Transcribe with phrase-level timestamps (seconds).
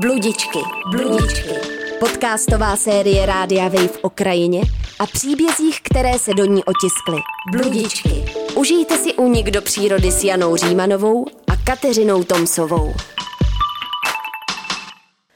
[0.00, 0.58] Bludičky,
[0.90, 1.54] bludičky.
[2.00, 4.60] Podcastová série Rádia Wave o krajině
[4.98, 7.16] a příbězích, které se do ní otiskly.
[7.52, 8.24] Bludičky.
[8.56, 12.94] Užijte si únik do přírody s Janou Římanovou a Kateřinou Tomsovou.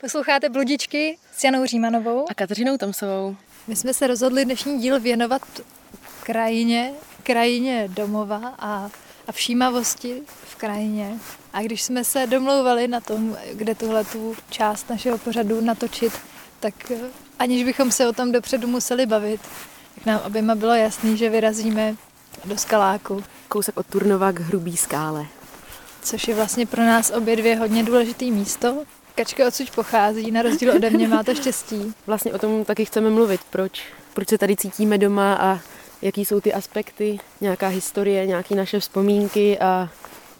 [0.00, 3.36] Posloucháte Bludičky s Janou Římanovou a Kateřinou Tomsovou.
[3.68, 5.42] My jsme se rozhodli dnešní díl věnovat
[6.22, 6.92] krajině,
[7.22, 8.90] krajině domova a,
[9.28, 11.18] a všímavosti v krajině.
[11.52, 16.12] A když jsme se domlouvali na tom, kde tuhle tu část našeho pořadu natočit,
[16.60, 16.96] tak eh,
[17.38, 19.40] aniž bychom se o tom dopředu museli bavit,
[19.94, 21.96] tak nám oběma bylo jasný, že vyrazíme
[22.44, 23.24] do Skaláku.
[23.48, 25.26] Kousek od Turnova k Hrubý skále.
[26.02, 28.84] Což je vlastně pro nás obě dvě hodně důležité místo.
[29.14, 31.94] Kačka odsud pochází, na rozdíl ode mě má to štěstí.
[32.06, 33.82] Vlastně o tom taky chceme mluvit, proč,
[34.14, 35.60] proč se tady cítíme doma a
[36.02, 39.88] jaký jsou ty aspekty, nějaká historie, nějaké naše vzpomínky a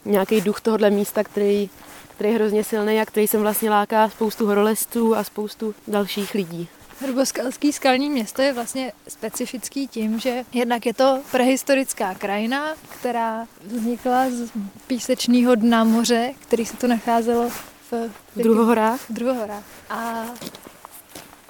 [0.05, 1.70] nějaký duch tohohle místa, který,
[2.15, 6.69] který je hrozně silný a který sem vlastně láká spoustu horolezců a spoustu dalších lidí.
[7.01, 14.31] Hruboskalský skalní město je vlastně specifický tím, že jednak je to prehistorická krajina, která vznikla
[14.31, 14.51] z
[14.86, 17.51] písečného dna moře, který se tu nacházelo
[17.91, 17.92] v,
[18.36, 19.01] v druhohorách.
[19.11, 19.64] V druhohorách.
[19.91, 20.25] A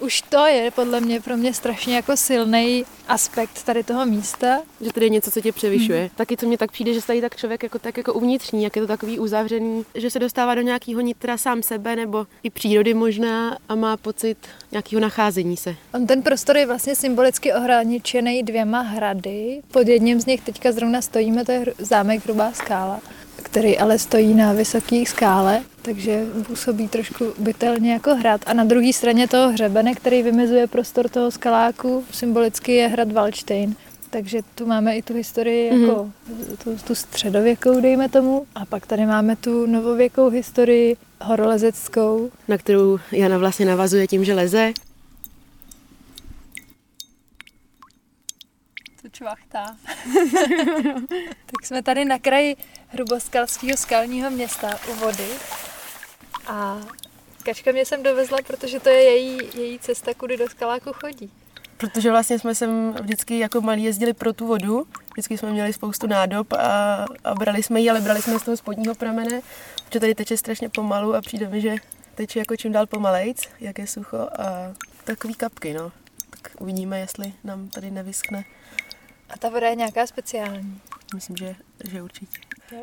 [0.03, 4.58] už to je podle mě pro mě strašně jako silný aspekt tady toho místa.
[4.81, 6.00] Že tady je něco, co tě převyšuje.
[6.00, 6.08] Hmm.
[6.17, 8.83] Taky co mě tak přijde, že tady tak člověk jako tak jako uvnitřní, jak je
[8.83, 13.58] to takový uzavřený, že se dostává do nějakého nitra sám sebe nebo i přírody možná
[13.69, 14.36] a má pocit
[14.73, 15.75] nějakého nacházení se.
[15.95, 19.62] On ten prostor je vlastně symbolicky ohraničený dvěma hrady.
[19.73, 23.00] Pod jedním z nich teďka zrovna stojíme, to je zámek Hrubá skála
[23.42, 28.41] který ale stojí na vysoké skále, takže působí trošku bytelně jako hrad.
[28.47, 33.74] A na druhé straně toho hřebene, který vymezuje prostor toho skaláku, symbolicky je hrad Valštejn.
[34.11, 35.83] Takže tu máme i tu historii mhm.
[35.83, 36.56] jako mm-hmm.
[36.64, 38.47] tu, tu středověkou, dejme tomu.
[38.55, 42.30] A pak tady máme tu novověkou historii horolezeckou.
[42.48, 44.72] Na kterou Jana vlastně navazuje tím, že leze.
[49.12, 49.67] čvachtá.
[51.46, 52.57] tak jsme tady na kraji
[52.89, 55.28] Hruboskalského skalního města u vody.
[56.47, 56.80] A
[57.42, 61.30] Kačka mě sem dovezla, protože to je její, její cesta, kudy do Skaláku chodí.
[61.77, 64.86] Protože vlastně jsme sem vždycky jako malí jezdili pro tu vodu.
[65.13, 68.57] Vždycky jsme měli spoustu nádob a, a brali jsme ji, ale brali jsme z toho
[68.57, 69.41] spodního pramene,
[69.85, 71.77] protože tady teče strašně pomalu a přijde mi, že
[72.14, 75.92] teče jako čím dál pomalejc, jak je sucho a takový kapky, no.
[76.31, 78.45] Tak uvidíme, jestli nám tady nevyschne
[79.33, 80.81] a ta voda je nějaká speciální?
[81.14, 81.55] Myslím, že,
[81.91, 82.39] že určitě.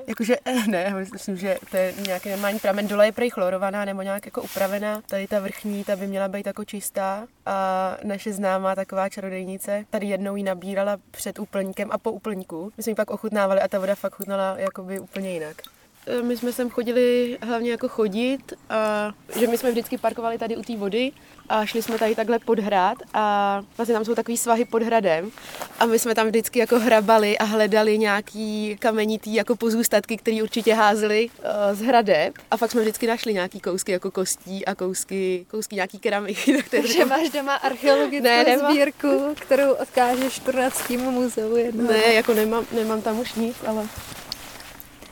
[0.07, 2.88] Jakože, eh, ne, myslím, že to je nějaký normální pramen.
[2.88, 5.01] Dole je prej chlorovaná nebo nějak jako upravená.
[5.01, 7.27] Tady ta vrchní, ta by měla být jako čistá.
[7.45, 12.72] A naše známá taková čarodejnice tady jednou ji nabírala před úplníkem a po úplníku.
[12.77, 15.78] My jsme ji pak ochutnávali a ta voda fakt chutnala jakoby úplně jinak.
[16.09, 20.58] Eh, my jsme sem chodili hlavně jako chodit a že my jsme vždycky parkovali tady
[20.58, 21.12] u té vody
[21.50, 25.31] a šli jsme tady takhle pod hrad a vlastně tam jsou takový svahy pod hradem
[25.80, 30.74] a my jsme tam vždycky jako hrabali a hledali nějaký kamenitý jako pozůstatky, které určitě
[30.74, 31.46] házely uh,
[31.78, 36.00] z hradeb a fakt jsme vždycky našli nějaký kousky jako kostí a kousky, kousky nějaký
[36.00, 36.64] keramiky.
[36.72, 41.88] Takže máš doma archeologickou ne, sbírku, kterou odkážeš Turnavskému muzeu jednou.
[41.88, 43.88] Ne, jako nemám, nemám tam už nic, ale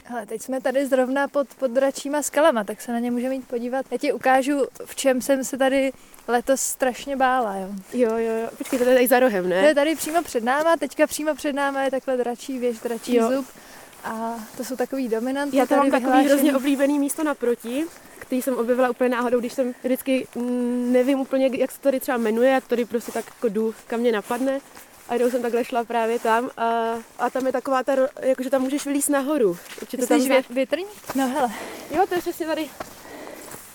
[0.10, 3.48] Hele, teď jsme tady zrovna pod, pod dračíma skalama, tak se na ně můžeme jít
[3.48, 3.86] podívat.
[3.92, 5.92] Já ti ukážu, v čem jsem se tady
[6.28, 7.68] letos strašně bála, jo.
[7.94, 8.50] Jo, jo, jo.
[8.58, 9.62] Počkej, to je tady za rohem, ne?
[9.62, 13.16] To je tady přímo před náma, teďka přímo před náma je takhle dračí věž, dračí
[13.16, 13.32] jo.
[13.32, 13.46] zub.
[14.04, 15.58] A to jsou takový dominanty.
[15.58, 17.86] Já tam mám takový hrozně oblíbený místo naproti,
[18.20, 22.18] který jsem objevila úplně náhodou, když jsem vždycky mm, nevím úplně, jak se tady třeba
[22.18, 24.60] jmenuje, a tady prostě tak jako jdu, kam mě napadne
[25.10, 28.62] a jednou jsem takhle šla právě tam a, a tam je taková ta, jakože tam
[28.62, 29.58] můžeš vylíst nahoru.
[29.82, 30.88] Určitě tam vě, větrník?
[31.16, 31.50] No hele.
[31.92, 32.70] Jo, to je přesně tady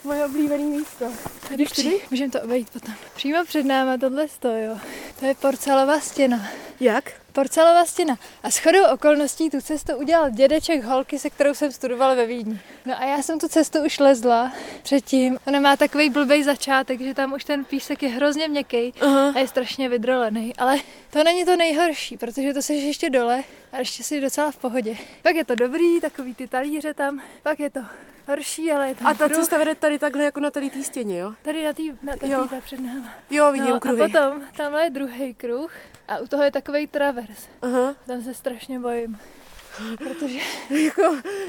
[0.04, 1.12] moje oblíbené místo.
[1.48, 2.94] Tady při, můžeme to obejít potom.
[3.15, 4.26] Přímo před náma tohle
[4.65, 4.78] jo.
[5.20, 6.48] To je porcelová stěna.
[6.81, 7.12] Jak?
[7.32, 8.19] Porcelová stěna.
[8.43, 12.60] A shodou okolností tu cestu udělal dědeček holky, se kterou jsem studovala ve Vídni.
[12.87, 15.38] No a já jsem tu cestu už lezla předtím.
[15.47, 19.37] Ona má takový blbý začátek, že tam už ten písek je hrozně měkký uh-huh.
[19.37, 20.56] a je strašně vydrolený.
[20.56, 20.79] Ale
[21.12, 24.97] to není to nejhorší, protože to seš ještě dole a ještě si docela v pohodě.
[25.23, 27.81] Pak je to dobrý, takový ty talíře tam, pak je to
[28.29, 29.38] horší, ale je tam A ta kruh.
[29.38, 31.35] cesta vede tady takhle jako na tady té stěně, jo?
[31.43, 32.49] Tady na té na jo.
[32.64, 33.14] před náma.
[33.31, 34.03] Jo, vidím no, kruhy.
[34.03, 35.73] A potom tamhle je druhý kruh
[36.09, 37.49] a u toho je takový travers.
[37.62, 37.97] Aha.
[38.06, 39.19] Tam se strašně bojím.
[39.98, 40.38] Protože
[40.84, 41.02] jako,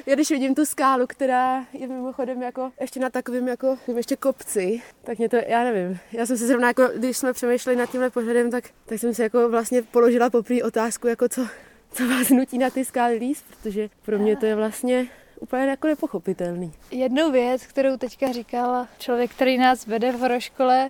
[0.05, 4.81] já když vidím tu skálu, která je mimochodem jako ještě na takovým jako ještě kopci,
[5.03, 5.99] tak mě to, já nevím.
[6.11, 9.21] Já jsem si zrovna jako, když jsme přemýšleli nad tímhle pořadem, tak, tak jsem si
[9.21, 11.47] jako vlastně položila poprvé otázku, jako co,
[11.91, 15.07] co vás nutí na ty skály líst, protože pro mě to je vlastně
[15.39, 16.73] úplně jako nepochopitelný.
[16.91, 20.89] Jednu věc, kterou teďka říkal člověk, který nás vede v horoškole,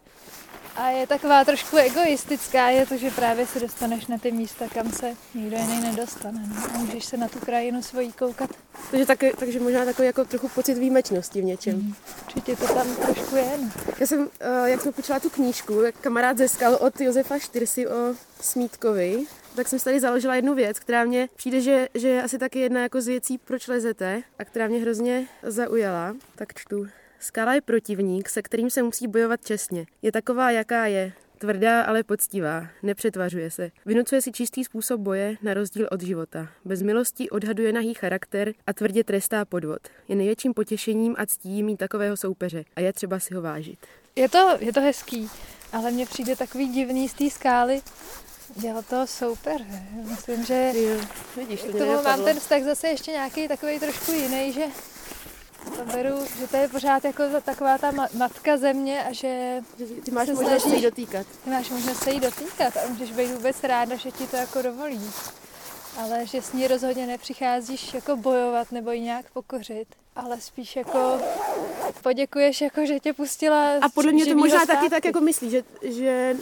[0.75, 4.91] a je taková trošku egoistická, je to, že právě se dostaneš na ty místa, kam
[4.91, 6.43] se nikdo jiný nedostane.
[6.47, 6.55] No.
[6.75, 8.49] A můžeš se na tu krajinu svojí koukat.
[8.91, 11.75] Takže, taky, takže možná takový jako trochu pocit výjimečnosti v něčem.
[11.75, 11.95] Mm.
[12.25, 13.57] Určitě to tam trošku je.
[13.61, 13.71] No.
[13.99, 18.15] Já jsem, eh, jak jsme počula tu knížku, jak kamarád zeskal od Josefa Štyrsy o
[18.41, 22.37] Smítkovi, tak jsem si tady založila jednu věc, která mě přijde, že, že je asi
[22.37, 26.15] taky jedna jako z věcí, proč lezete a která mě hrozně zaujala.
[26.35, 26.87] Tak čtu.
[27.23, 29.85] Skala je protivník, se kterým se musí bojovat čestně.
[30.01, 31.13] Je taková, jaká je.
[31.37, 32.67] Tvrdá, ale poctivá.
[32.83, 33.71] Nepřetvařuje se.
[33.85, 36.47] Vynucuje si čistý způsob boje na rozdíl od života.
[36.65, 39.79] Bez milostí odhaduje nahý charakter a tvrdě trestá podvod.
[40.07, 43.79] Je největším potěšením a ctí mít takového soupeře a je třeba si ho vážit.
[44.15, 45.29] Je to, je to hezký,
[45.71, 47.81] ale mně přijde takový divný z té skály,
[48.55, 49.61] Dělá to super.
[50.09, 51.01] Myslím, že jo,
[51.37, 54.65] vidíš, to k tomu mám ten vztah zase ještě nějaký takový trošku jiný, že
[55.63, 59.61] to beru, že to je pořád jako taková ta matka země a že
[60.05, 61.27] ty máš možnost se jí dotýkat.
[61.43, 64.61] Ty máš možnost se jí dotýkat a můžeš být vůbec ráda, že ti to jako
[64.61, 65.11] dovolí.
[65.97, 71.19] Ale že s ní rozhodně nepřicházíš jako bojovat nebo ji nějak pokořit, ale spíš jako
[72.01, 75.63] poděkuješ, jako že tě pustila A podle mě to možná taky tak jako myslí, že,
[75.81, 76.35] že,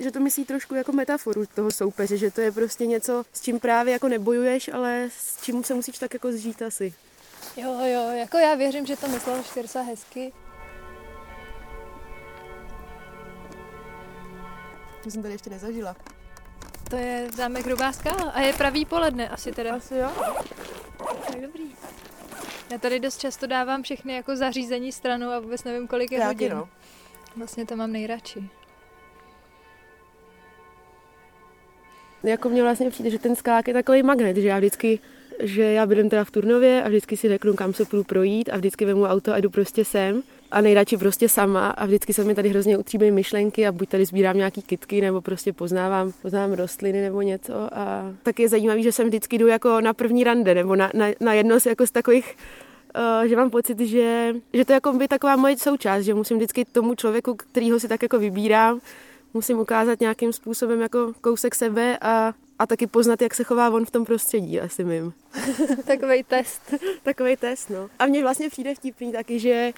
[0.00, 3.60] že to myslí trošku jako metaforu toho soupeře, že to je prostě něco, s čím
[3.60, 6.94] právě jako nebojuješ, ale s čím se musíš tak jako zžít asi.
[7.62, 10.32] Jo, jo, jako já věřím, že to myslel Štyrsa hezky.
[15.02, 15.96] To jsem tady ještě nezažila.
[16.90, 19.74] To je zámek Hrubá skala a je pravý poledne asi teda.
[19.74, 20.10] Asi jo.
[21.26, 21.64] Tak dobrý.
[22.72, 26.52] Já tady dost často dávám všechny jako zařízení stranou a vůbec nevím, kolik je hodin.
[26.52, 26.68] No.
[27.36, 28.50] Vlastně to mám nejradši.
[32.22, 34.98] Jako mně vlastně přijde, že ten skák je takový magnet, že já vždycky
[35.40, 38.56] že já bydlím teda v Turnově a vždycky si řeknu, kam se půjdu projít a
[38.56, 40.22] vždycky vemu auto a jdu prostě sem.
[40.50, 44.04] A nejradši prostě sama a vždycky se mi tady hrozně utříbejí myšlenky a buď tady
[44.04, 47.54] sbírám nějaký kitky nebo prostě poznávám, poznávám rostliny nebo něco.
[47.72, 51.06] A tak je zajímavý, že sem vždycky jdu jako na první rande nebo na, na,
[51.20, 52.36] na jedno z, jako z takových
[52.96, 56.36] Uh, že mám pocit, že, že to je jako by taková moje součást, že musím
[56.36, 58.80] vždycky tomu člověku, kterýho si tak jako vybírám,
[59.34, 63.84] musím ukázat nějakým způsobem jako kousek sebe a a taky poznat, jak se chová on
[63.84, 65.12] v tom prostředí, asi mým.
[65.86, 66.74] Takový test.
[67.02, 67.88] Takový test, no.
[67.98, 69.72] A mně vlastně přijde vtipný taky, že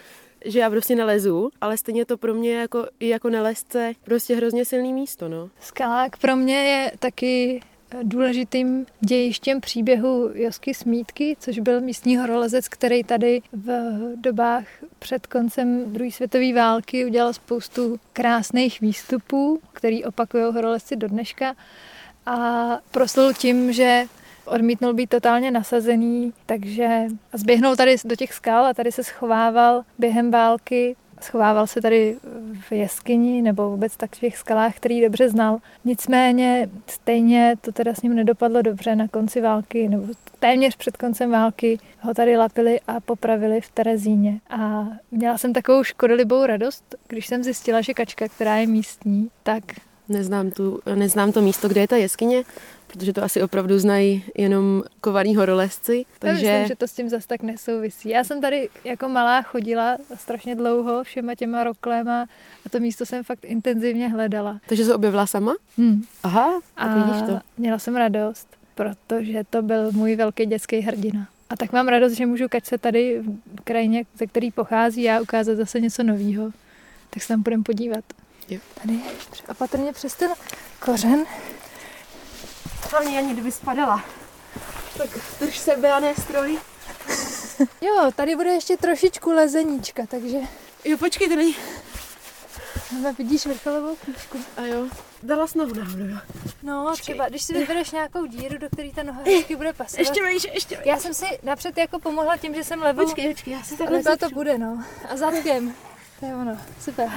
[0.45, 4.65] že já prostě nelezu, ale stejně to pro mě jako, i jako nelezce prostě hrozně
[4.65, 5.51] silný místo, no.
[5.61, 7.61] Skalák pro mě je taky
[8.03, 13.73] důležitým dějištěm příběhu Josky Smítky, což byl místní horolezec, který tady v
[14.17, 14.65] dobách
[14.99, 21.55] před koncem druhé světové války udělal spoustu krásných výstupů, který opakují horolezci do dneška
[22.31, 24.05] a proslul tím, že
[24.45, 30.31] odmítnul být totálně nasazený, takže zběhnul tady do těch skal a tady se schovával během
[30.31, 30.97] války.
[31.21, 32.17] Schovával se tady
[32.61, 35.59] v jeskyni nebo vůbec tak v těch skalách, který dobře znal.
[35.85, 40.07] Nicméně stejně to teda s ním nedopadlo dobře na konci války, nebo
[40.39, 44.41] téměř před koncem války ho tady lapili a popravili v Terezíně.
[44.51, 49.65] A měla jsem takovou škodolibou radost, když jsem zjistila, že kačka, která je místní, tak
[50.11, 52.43] Neznám, tu, neznám to místo, kde je ta jeskyně,
[52.87, 56.05] protože to asi opravdu znají jenom kovaný horolezci.
[56.19, 56.47] Takže...
[56.47, 58.09] Já myslím, že to s tím zase tak nesouvisí.
[58.09, 62.27] Já jsem tady jako malá chodila strašně dlouho všema těma roklema
[62.67, 64.61] a to místo jsem fakt intenzivně hledala.
[64.69, 65.55] Takže se objevila sama?
[65.79, 66.03] Hmm.
[66.23, 67.41] Aha, tak a vidíš to.
[67.59, 71.29] měla jsem radost, protože to byl můj velký dětský hrdina.
[71.51, 73.23] A tak mám radost, že můžu se tady
[73.57, 76.51] v krajině, ze který pochází, já ukázat zase něco nového.
[77.11, 78.05] Tak se tam budeme podívat.
[78.51, 78.61] Jo.
[78.83, 79.01] Tady
[79.49, 80.31] opatrně přes ten
[80.81, 81.27] kořen.
[82.91, 84.05] Hlavně ani kdyby spadala.
[84.99, 86.59] Tak drž sebe a ne stroj.
[87.81, 90.39] jo, tady bude ještě trošičku lezeníčka, takže...
[90.85, 91.57] Jo, počkej, to není...
[93.03, 94.39] No, vidíš vrcholovou knížku.
[94.57, 94.87] A jo,
[95.23, 96.17] dala jsi nohu nahoru, jo.
[96.63, 97.03] No, počkej.
[97.03, 99.99] třeba, když si vybereš nějakou díru, do které ta noha vždycky bude pasovat.
[99.99, 100.87] Ještě vejš, ještě vejš.
[100.87, 103.05] Já jsem si napřed jako pomohla tím, že jsem levou.
[103.05, 104.85] Počkej, počkej, já si takhle to bude, no.
[105.09, 105.75] A zadkem.
[106.21, 107.11] To je ono, super.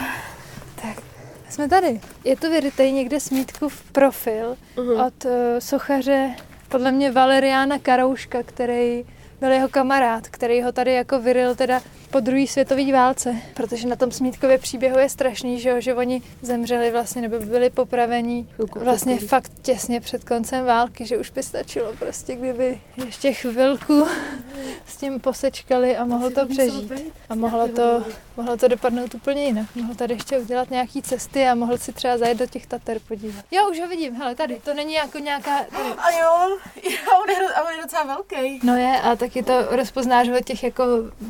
[0.81, 1.12] Tak.
[1.53, 2.01] Jsme tady.
[2.23, 5.07] Je to vyrytej někde Smítkův profil uh-huh.
[5.07, 6.35] od uh, sochaře,
[6.69, 9.05] podle mě Valeriána Karouška, který
[9.39, 11.81] byl jeho kamarád, který ho tady jako vyryl teda
[12.13, 16.21] po druhé světové válce, protože na tom Smítkově příběhu je strašný, že, jo, že oni
[16.41, 21.93] zemřeli vlastně nebo byli popraveni vlastně fakt těsně před koncem války, že už by stačilo
[21.99, 24.07] prostě, kdyby ještě chvilku
[24.85, 26.91] s tím posečkali a mohlo to přežít.
[27.29, 28.03] A mohlo to,
[28.37, 29.75] mohlo to dopadnout úplně jinak.
[29.75, 33.45] Mohl tady ještě udělat nějaký cesty a mohl si třeba zajít do těch Tater podívat.
[33.51, 35.57] Jo, už ho vidím, hele, tady, to není jako nějaká...
[35.57, 35.89] Tady.
[35.97, 37.35] A jo, jo on, je,
[37.67, 38.59] on je docela velký.
[38.63, 40.83] No je, a taky to rozpoznáš od těch jako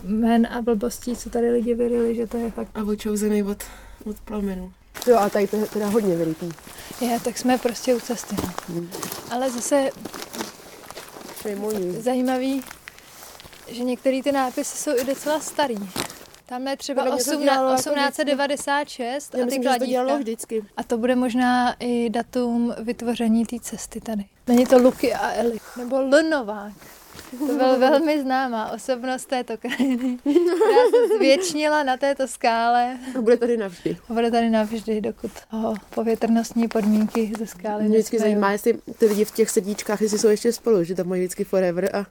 [0.04, 2.68] men a blbostí, co tady lidi vyrili, že to je fakt...
[2.76, 3.64] A očouzený od,
[4.06, 4.74] od plamenu.
[5.08, 6.50] Jo, a tady to je teda hodně veliký.
[7.02, 8.36] Je, tak jsme prostě u cesty.
[8.44, 8.54] No.
[8.68, 8.90] Hmm.
[9.32, 9.90] Ale zase
[12.00, 12.64] zajímavý,
[13.68, 15.90] že některé ty nápisy jsou i docela starý.
[16.46, 20.16] Tam je třeba Podle mě to 18, dělalo jako 1896 Já a ty myslím, kladívka.
[20.18, 20.66] vždycky.
[20.78, 24.26] A to bude možná i datum vytvoření té cesty tady.
[24.48, 26.72] Není to Luky a Eli, nebo L.
[27.40, 33.38] To byl velmi známá osobnost této krajiny, která se zvětšnila na této skále A bude
[33.38, 33.98] tady navždy.
[34.10, 39.06] a bude tady navždy, dokud ho povětrnostní podmínky ze skály Mě vždycky zajímá, jestli ty
[39.06, 42.06] lidi v těch sedíčkách, jestli jsou ještě spolu, že tam mají vždycky forever a,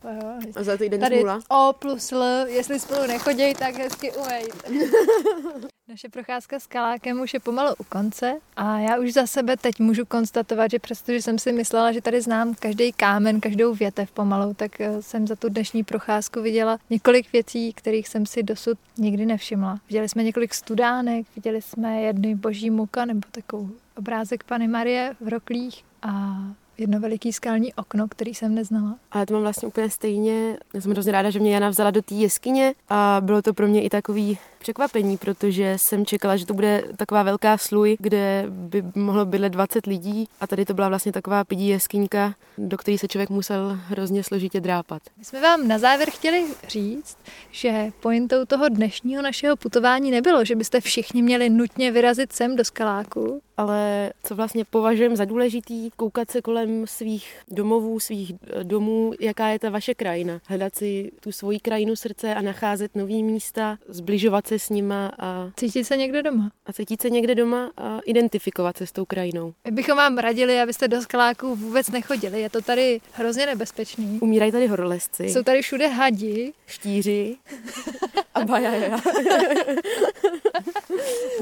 [0.56, 1.40] A za týden Tady smůla.
[1.48, 4.68] O plus L, jestli spolu nechodí, tak hezky umejte.
[5.92, 9.80] Naše procházka s Kalákem už je pomalu u konce a já už za sebe teď
[9.80, 14.54] můžu konstatovat, že přestože jsem si myslela, že tady znám každý kámen, každou větev pomalu,
[14.54, 19.26] tak eh, jsem za tu dnešní procházku viděla několik věcí, kterých jsem si dosud nikdy
[19.26, 19.78] nevšimla.
[19.88, 25.28] Viděli jsme několik studánek, viděli jsme jedny boží muka nebo takovou obrázek Pany Marie v
[25.28, 26.36] roklích a
[26.78, 28.96] jedno veliký skalní okno, který jsem neznala.
[29.10, 30.56] Ale to mám vlastně úplně stejně.
[30.74, 33.68] Já jsem hrozně ráda, že mě Jana vzala do té jeskyně a bylo to pro
[33.68, 38.82] mě i takový překvapení, protože jsem čekala, že to bude taková velká sluj, kde by
[38.94, 43.08] mohlo bydlet 20 lidí a tady to byla vlastně taková pidí jeskyňka, do které se
[43.08, 45.02] člověk musel hrozně složitě drápat.
[45.18, 47.16] My jsme vám na závěr chtěli říct,
[47.50, 52.64] že pointou toho dnešního našeho putování nebylo, že byste všichni měli nutně vyrazit sem do
[52.64, 59.12] Skaláku, Ale co vlastně považujeme za důležitý, koukat se kolem svých domovů, svých eh, domů,
[59.20, 60.40] jaká je ta vaše krajina.
[60.46, 65.50] Hledat si tu svoji krajinu srdce a nacházet nový místa, zbližovat se s nima a,
[65.56, 66.50] cítit se někde doma.
[66.66, 69.52] a cítit se někde doma a identifikovat se s tou krajinou.
[69.64, 72.40] My bychom vám radili, abyste do Skaláku vůbec nechodili.
[72.40, 74.18] Je to tady hrozně nebezpečný.
[74.22, 76.52] Umírají tady horolezci, Jsou tady všude hadi.
[76.66, 77.36] štíři
[78.34, 78.98] a bajaja.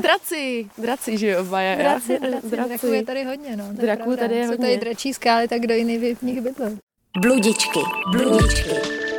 [0.03, 1.77] draci, draci, že jo, bajaja.
[1.79, 3.65] Draci, draci, draků je tady hodně, no.
[3.65, 4.67] to je Draků tady je Jsou hodně.
[4.67, 6.71] tady dračí skály, tak kdo jiný by v nich bydlel.
[7.21, 7.81] Bludičky,
[8.13, 8.71] bludičky.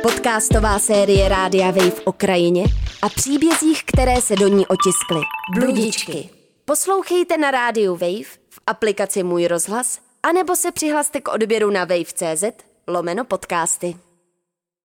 [0.02, 2.64] Podcastová série Rádia Wave o krajině
[3.02, 5.20] a příbězích, které se do ní otiskly.
[5.54, 6.30] Bludičky.
[6.64, 12.44] Poslouchejte na rádiu Wave, v aplikaci Můj rozhlas, anebo se přihlaste k odběru na wave.cz
[12.88, 13.96] lomeno podcasty.